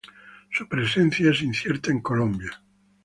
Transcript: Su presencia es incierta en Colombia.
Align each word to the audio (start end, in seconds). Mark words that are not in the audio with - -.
Su 0.49 0.67
presencia 0.67 1.29
es 1.29 1.43
incierta 1.43 1.91
en 1.91 2.01
Colombia. 2.01 2.59